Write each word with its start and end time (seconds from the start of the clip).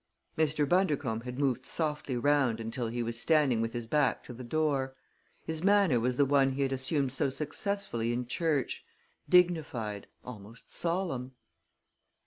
Mr. 0.35 0.67
Bundercombe 0.67 1.25
had 1.25 1.37
moved 1.37 1.63
softly 1.63 2.17
round 2.17 2.59
until 2.59 2.87
he 2.87 3.03
was 3.03 3.19
standing 3.19 3.61
with 3.61 3.73
his 3.73 3.85
back 3.85 4.23
to 4.23 4.33
the 4.33 4.43
door. 4.43 4.95
His 5.45 5.63
manner 5.63 5.99
was 5.99 6.17
the 6.17 6.25
one 6.25 6.53
he 6.53 6.63
had 6.63 6.73
assumed 6.73 7.11
so 7.11 7.29
successfully 7.29 8.11
in 8.11 8.25
church 8.25 8.83
dignified, 9.29 10.07
almost 10.25 10.73
solemn. 10.73 11.33